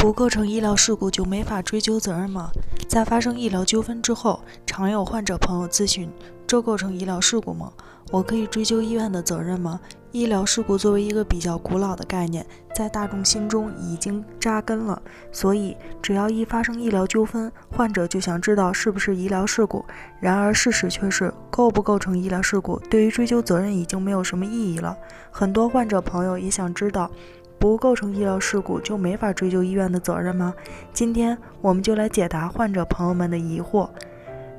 [0.00, 2.50] 不构成医疗事故就没法追究责任吗？
[2.88, 6.10] 在发生医疗纠纷之后，常有患者朋友咨询：
[6.46, 7.70] 这构成医疗事故吗？
[8.10, 9.78] 我可以追究医院的责任吗？
[10.12, 12.44] 医疗事故作为一个比较古老的概念，
[12.74, 15.00] 在大众心中已经扎根了，
[15.30, 19.84] 所以只要一发生医疗纠纷，患者就想知道是不是医疗事故。
[20.18, 24.96] 然而事实却是，构不构成医疗事故，对于追究责任已经没有什么意义了。
[25.30, 27.10] 很多患者朋友也想知道。
[27.60, 30.54] 不构成医疗事故就没法追究医院的责任吗？
[30.94, 33.86] 今天我们就来解答患者朋友们的疑惑，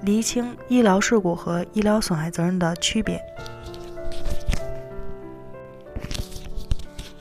[0.04, 3.20] 厘清医疗事故和医疗损害责任的区别。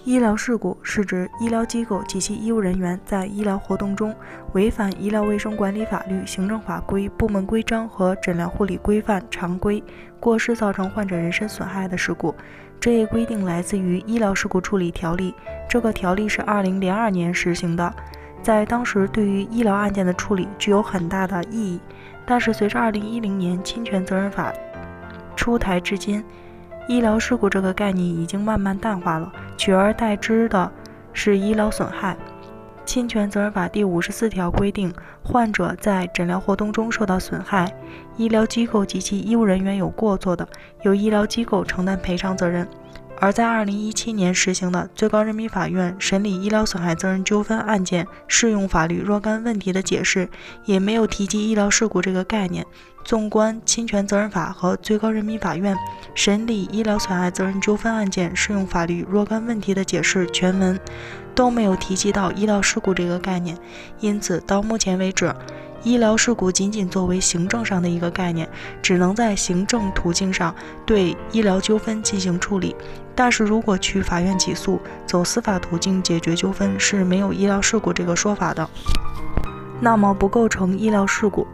[0.05, 4.15] 医疗事故是指医疗机构及其医务人员在医疗活动中
[4.55, 9.83] 违反医疗卫生管理法律、行政法规、部门规章和诊疗护理规范常规，
[10.19, 12.35] 过失造成患者人身损害的事故。
[12.81, 15.33] 这一规定来自于《医疗事故处理条例》，
[15.69, 17.95] 这个条例是二零零二年实行的，
[18.43, 21.79] 在当时对于医疗案件的处理具有很大的意义。
[22.25, 24.51] 但是随着二零一零年侵权责任法
[25.37, 26.25] 出台至今，
[26.89, 29.31] 医疗事故这个概念已经慢慢淡化了，
[29.61, 30.73] 取而代之的
[31.13, 32.17] 是医疗损害。
[32.87, 34.91] 侵权责任法第五十四条规定，
[35.23, 37.71] 患者在诊疗活动中受到损害，
[38.17, 40.49] 医疗机构及其医务人员有过错的，
[40.81, 42.67] 由医疗机构承担赔偿责任。
[43.21, 50.29] 而在二零一七年实行的最高人民法院审理医疗损害责任纠纷案件适用法律若干问题的解释，
[50.65, 52.65] 也没有提及医疗事故这个概念。
[53.05, 55.75] 纵观侵权责任法和最高人民法院
[56.15, 60.79] 审理医疗损害责任纠纷案件适用法律若干问题的解释全文。
[61.41, 63.57] 都没有提及到医疗事故这个概念，
[64.01, 65.35] 因此到目前为止，
[65.83, 68.47] 医疗事故仅仅作为行政上的一个概念，
[68.83, 72.77] 只能在行政途径上对医疗纠纷进行处理。
[73.15, 78.69] 但是如果去法院起诉，走司法途径解决纠纷是没有医疗事故这个说法的。
[79.81, 81.47] 那么不构成医疗事故，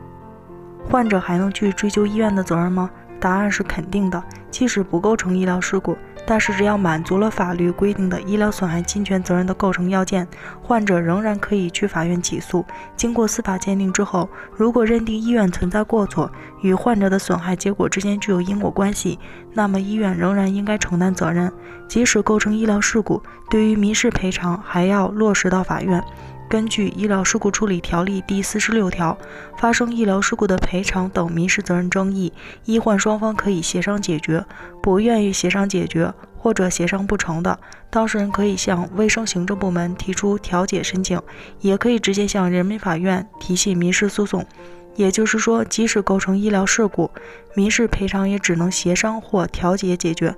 [0.91, 2.91] 患者还能去追究医院的责任吗？
[3.21, 4.21] 答案是肯定的，
[4.51, 5.97] 即使不构成医疗事故。
[6.27, 10.27] 但是，只要满足了法律规定的医疗损害侵权责任的构成要件，
[10.61, 12.65] 患者仍然可以去法院起诉。
[12.97, 16.31] 经过司法鉴定之后，如果认定医院存在过错，
[16.63, 19.19] 与患者的损害结果之间具有因果关系，
[19.55, 21.53] 那么医院仍然应该承担责任。
[21.87, 26.03] 即使构成医疗事故，对于民事赔偿还要落实到法院。
[26.49, 29.19] 根据《医疗事故处理条例》第四十六条，
[29.59, 32.33] 发生医疗事故的赔偿等民事责任争议，
[32.65, 34.45] 医患双方可以协商解决。
[34.81, 37.59] 不愿意协商解决或者协商不成的，
[37.91, 41.21] 当事人可以向卫生行政部门提出调解申请，
[41.61, 44.47] 也可以直接向人民法院提起民事诉讼。
[44.95, 47.11] 也就是说，即使构成医疗事故，
[47.57, 50.33] 民事赔偿也只能协商或调解解决。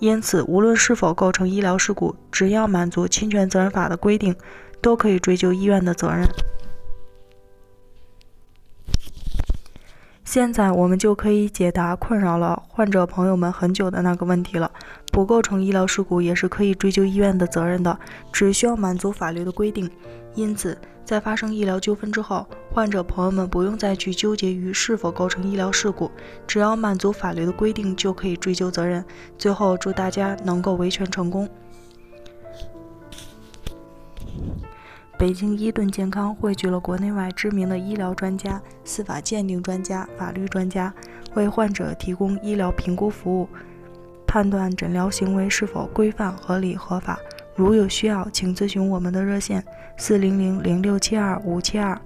[0.00, 4.34] 因此，无论是否构成医疗事故，只要满足侵权责任法的规定。
[4.84, 6.28] 都可以追究医院的责任。
[10.24, 14.70] 现在我们就可以解答困扰了患者朋友们很久的那个问题了：
[15.10, 17.98] 不构成医疗事故也是可以追究医院的责任的，
[18.30, 19.90] 只需要满足法律的规定。
[20.34, 26.10] 因此，在发生医疗纠纷之后，患者朋友们不用再去纠结于是否构成医疗事故，
[26.46, 29.02] 只要满足法律的规定就可以追究责任。
[29.38, 31.48] 最后，祝大家能够维权成功。
[35.24, 40.92] 北京伊顿健康汇聚了国内外知名的医疗专家、司法鉴定专家、法律专家，
[41.32, 43.48] 为患者提供医疗评估服务，
[44.26, 47.18] 判断诊疗行为是否规范、合理、合法。
[47.56, 49.64] 如有需要，请咨询我们的热线：
[49.96, 51.98] 四零零零六七二五七二，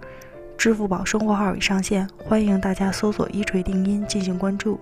[0.56, 4.79] 支付宝生活号已上线，欢迎大家搜索“一锤定音”进行关注。